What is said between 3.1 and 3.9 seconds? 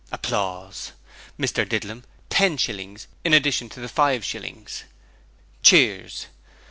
in addition to the